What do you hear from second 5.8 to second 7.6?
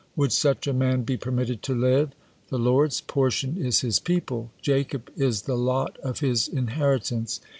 of His inheritance.'